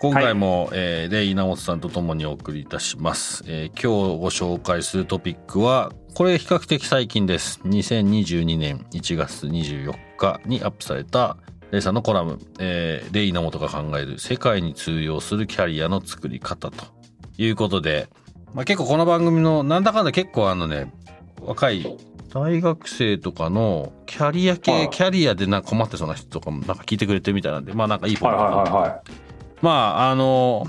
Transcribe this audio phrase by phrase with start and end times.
[0.00, 7.60] 今回も、はい、えー、レイ稲本さんとともにお送りいたします、えー、今日ご紹介するトピックはこれ比較的最近です。
[7.64, 11.36] 2022年1月24日にアップされた
[11.70, 16.98] レイさんのコラム、えー、レイ稲本が考える世界に通用するキャリアの作り方と。
[17.38, 18.08] いうことで、
[18.52, 20.92] まあ、結構この番組のなんだかんだ結構あのね
[21.40, 21.86] 若い
[22.34, 28.76] 大学生とかのキャリア系、キャリアでな困ってそうな人とかもなんか聞いてくれてるみたいなんでまあなんかいいポイントだなと。
[28.76, 29.27] 思って。
[29.62, 30.66] まああの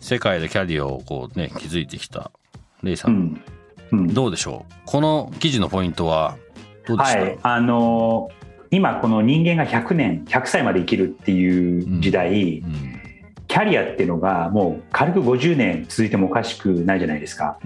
[0.00, 2.30] 世界でキャリアをこうね築いてきた
[2.82, 3.42] レイさん、うん。
[3.90, 4.72] うん、どうでしょう？
[4.84, 6.36] この記事のポイントは
[6.86, 8.30] どうでした、はい、あの
[8.70, 12.97] 今この人間が100年100歳まで生きるっていう時代、うん、
[13.48, 17.58] キャリアっていうのがもう軽く50年続いてもおかしくないじゃないですか。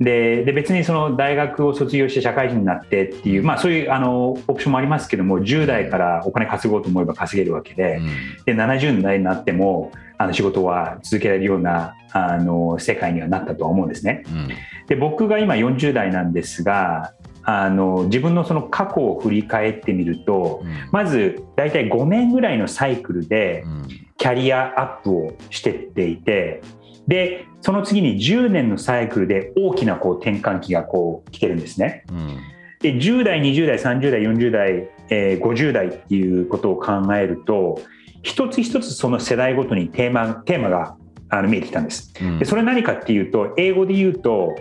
[0.00, 8.06] でで別にその大学を卒業して社会人になってっていう、まあ、そういうあのオプションもありますけども10代からお金稼ごうと思えば稼げるわけでうん、
[8.46, 14.24] で70代になってもあの仕事は続けられるようなあの世界にはなったとは思うんですね。
[14.26, 14.48] うん、
[14.86, 23.64] で僕が今40代なんですがあの自分のその過去を振り返ってみると、うん、まず大体5年ぐらいのサイクルで
[24.18, 26.62] キャリアアップをしてっていて
[27.06, 32.04] でその次に10年のサイクルで大きなこう転換期がこう来てるんですね。
[32.10, 32.36] うん、
[32.80, 37.80] で10代20代30代40代、えー、50代っていうことを考えると
[38.22, 40.96] 一つ一つその世代ごとにテーマテーマが
[41.30, 42.12] あの見えてきたんです。
[42.38, 44.56] でそれ何かっていうと英語で言うと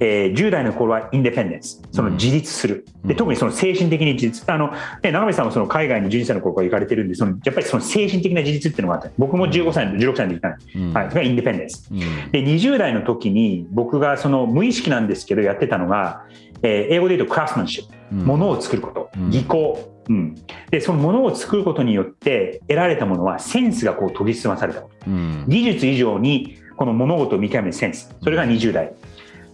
[0.00, 2.86] えー、10代の頃はインデペンデンス、その自立する。
[3.04, 4.50] で特にその精神的に自立。
[4.50, 4.72] あの、
[5.02, 11.10] ね、長見さんもその海外に12歳の頃から行かれてるんで、そのやっぱりその精神的な自立っていうのがあって、僕も15歳、16歳で行ったうん、はい。
[11.10, 11.90] それがインデペンデンス。
[12.32, 16.24] で、20代の時に僕がその無意識なんですけどやってたのが、
[16.62, 20.34] えー、英語で言うとクラフトマンシップ、ものを作ること、技巧、うん、
[20.70, 28.14] でそのものを作ることによって得られたものはセンスがこう研ぎ澄まされたこと、うん、技術以上にこの物事を見極めるセンス。
[28.22, 28.92] それが20代、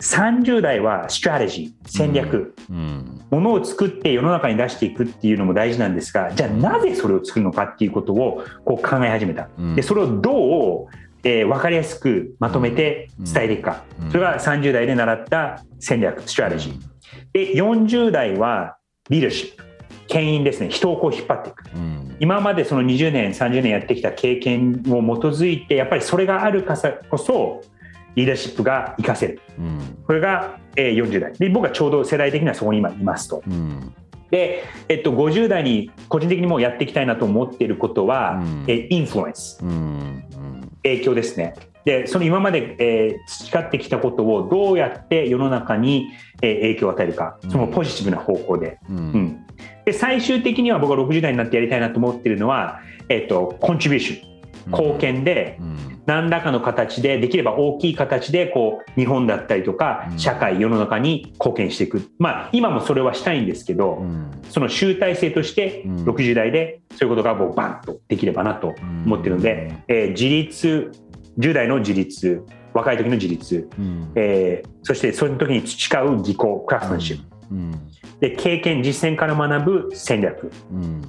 [0.01, 2.77] 30代はストラテジー戦略、うん。
[2.77, 10.87] うん、ものを作って世の中に出していくっていうのも大事なんですがじゃあなぜそれを作るのかっていうことをこう考え始めた、うん、でそれをどう、
[11.25, 16.81] えー、分かりやすくまとめて伝えていくか、それが30代で習った戦略ストラテジー。
[17.33, 18.77] で40代は
[19.11, 19.67] リーダーシップ。
[20.09, 20.69] 牽引ですね。
[20.69, 21.65] 人をこう引っ張っていく、
[22.21, 27.63] 今までその20年30年やってきた経験を基づいてやっぱりそれがあるからこそ
[28.17, 31.33] リーダーシップが活かせる、うん、これが、えー、40代。
[31.35, 33.43] で僕はちょうど世代的にはそこに今いますと。
[33.47, 33.95] うん。
[34.31, 40.25] で、えっと、50代に個人的にもやっていきたいなと思っていることは、うん、えインフルエンス、うん、
[40.83, 41.55] 影響ですね。
[41.85, 46.09] でその今まで、えー、培ってきたことをどうやって世の中に、
[46.43, 47.39] えー、影響を与えるか。
[47.49, 49.47] そのポジティブな方向で,、うん。
[49.85, 54.36] で最終的には僕は60代になってやりたいなと思っているのは、えっと、コントリビューション
[54.67, 55.59] 貢献で、
[56.07, 62.03] 何らかの形でできれば大きい形でこう日本だったりとか社会世の中に貢献していく。
[62.19, 64.05] まあ今もそれはしたいんですけど、
[64.51, 68.75] その集大成として60代でそういうことがもうバンとできればなと
[69.05, 70.93] 思ってるので、えー、自立
[71.39, 72.43] 10代の自立
[72.77, 77.73] 若い時の自立、うん、えー、そしてその時に培う技巧クラフトマンシップ、うん、
[78.21, 81.03] で経験実践から学ぶ戦略、うん、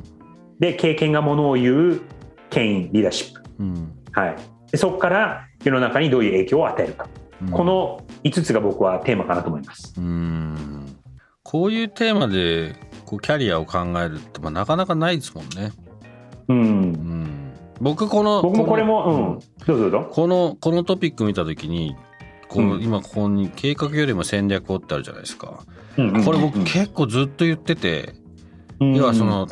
[0.59, 2.01] で経験がものを言う
[2.49, 4.36] 牽引リーダーシップうん、はい、
[4.71, 7.07] でそこから世の中にどういう影響を与えるか、
[7.42, 9.94] うん、この5つが僕はテーマかなと思います。
[9.98, 10.98] うん。
[11.44, 12.75] こういうテーマで
[13.06, 15.71] こうキャリアを考えるって、まあ、なかなかないですもんね。
[16.50, 17.54] うん、うん。
[17.80, 21.95] 僕この僕もこれも、うん、このこのトピック見た時に
[22.48, 25.63] こう、今ここに計画よりも戦略をってあるじゃないですか、
[25.95, 28.15] これ僕結構ずっと言ってて、
[28.80, 29.48] 要はその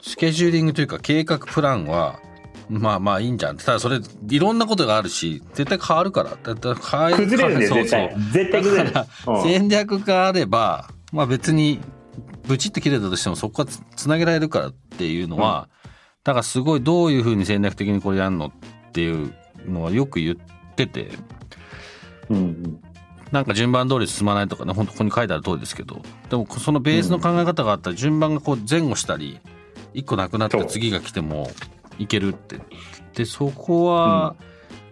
[0.00, 2.20] スケジューリングというか計画プランは
[2.70, 3.56] まあまあいいんじゃん。
[3.56, 6.30] ただそれいろんなことがあるし絶対変わるから。
[6.30, 8.14] だって変崩れるんで絶対。
[8.32, 8.94] 絶対崩れる。
[9.42, 11.80] 戦略があればまあ別に
[12.46, 15.90] ブチって切れたとしてもそこからつなげられるからっていうのは、うん、
[16.24, 18.52] だからすごいどういうふうに戦略的にこれやるのっ
[18.92, 19.34] ていう
[19.66, 21.10] のはよく言ってて、
[22.28, 22.80] うん、
[23.32, 26.00] なんか順番通り進まないとかね本当ここに書いてある通りですけど。
[26.28, 29.40] でもそのベースの考え方があったら順番がこう前後したり
[29.92, 31.50] 一個なくなって次が来ても
[32.00, 32.58] いけるって。
[33.14, 34.34] でそこは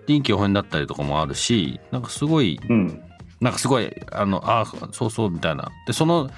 [0.07, 3.03] 臨機応変だったりとかもあるしなんかすごい、うん、
[3.41, 5.71] なんかすごいあのあそうそうみたいな。
[5.87, 6.31] でその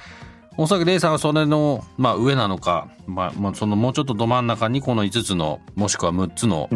[0.56, 6.68] おそらくレイさんはそれの、まあ、上なのか、まあまあ、そのもうちょっとど真ん中にこの5つのもしくは6つの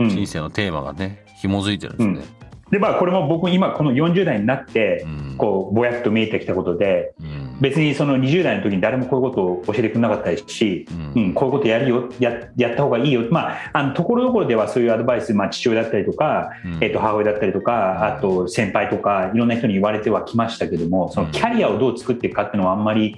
[0.00, 2.36] 人生のテーマがね紐づいてるんですね。
[2.66, 2.70] うん。
[2.70, 5.06] でまあこれも僕今この40代になって
[5.38, 7.14] こうぼやっと見えてきたことで、
[7.62, 13.22] 別にその20代の時に誰もこういうことを教えてくれなかったですし、うん、こういうことやるよややった方がいいよ。
[13.30, 16.50] まああのところどころではそういうアドバイス、まあ、父親だったりとか、
[16.80, 23.16] えー、と母親だったりとかあと先輩とかいろんな人に言われてはきましたけどもそのキャリアをどう作っていくかっていうのはあんまり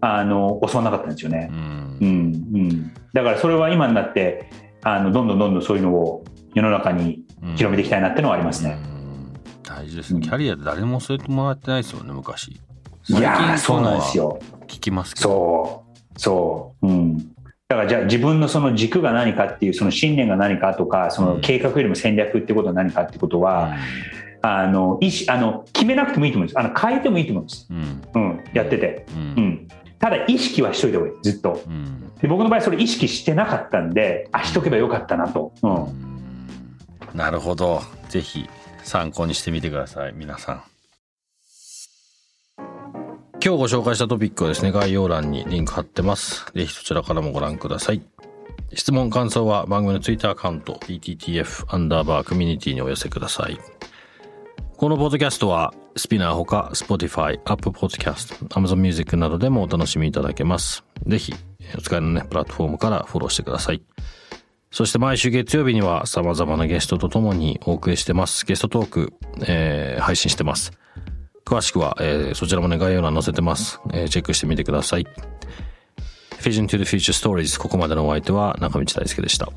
[0.00, 1.48] あの教わらなかったんですよね。
[1.52, 1.98] うん。
[2.00, 4.50] うんだからそれは今になって
[4.82, 7.22] あのどんどんどんどんそういうのを世の中に
[7.54, 8.76] 広めていきたいなっていうのはありますね。
[9.62, 12.60] 大事ですね、キャリアで誰も教えてもらってないですよね昔
[13.08, 14.38] いやそうなんですよ。
[14.66, 15.28] 聞きますけど。
[15.28, 15.84] そ
[16.16, 16.20] う。
[16.20, 16.86] そう。
[16.86, 17.18] うん。
[17.68, 23.74] だからじゃあ自分のその軸が何かっていうその信念が何かとかその計画よりも戦略ってことは何かってことは、
[24.42, 26.58] うん、あの意思あの決めなくてもいいと思うんです。
[26.58, 29.68] あの変えてもいいと思うんです、うん、うん、やってて、うん、うん、
[29.98, 31.16] ただ意識はしといた方がいい。
[31.22, 31.62] ずっと、
[32.20, 37.16] で僕の場合それ意識してなかったんであしとけばよかったなと、うん。
[37.16, 37.80] なるほど。
[38.08, 38.48] ぜひ
[38.84, 40.62] 参考にしてみてください皆さん
[43.44, 48.00] 今日ご紹介したトピックはですね概要欄にリンク貼ってますぜひそちらからもご覧ください
[48.72, 53.60] 質問感想は番組のツイッターアカウント PTTF アンダーバーコミュニティにお寄せください
[54.78, 60.84] このポッドキャストはスピナーほか Spotify、Apple Podcast、Amazon Music などでもお楽しみいただけます。
[61.06, 61.32] ぜひ
[61.76, 63.82] お使いのね、プラットフォームからフォローしてください。
[64.72, 68.44] そして毎週月曜日には様々なゲストと共にお送りしてます。
[68.44, 69.12] ゲストトーク、
[69.46, 70.72] えー、配信してます。
[71.44, 73.80] 詳しくは、えー、そちらもね、概要欄載せてます。
[73.92, 75.06] えー、チェックしてみてください。
[76.40, 79.48] Vision to the Future Stories ここまでのお相手は中道大輔でした。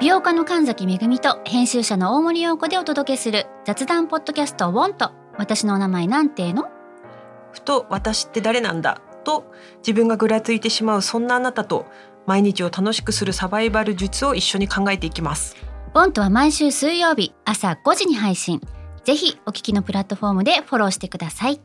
[0.00, 6.81] 美容家の神崎めぐみと編集者の大森洋子でお届けする雑談ポッドキャストウォンと私のお名前なんての？
[7.52, 11.86] ふと私って誰なんだと自分がぐらついてしまうそんなあなたと
[12.26, 15.56] 毎日を楽しくするサバイバル術を一緒に考えていきます。
[15.92, 18.60] ボンとは毎週水曜日朝5時に配信。
[19.04, 21.60] ぜひお聞きのプラットフォームでフォローしてください。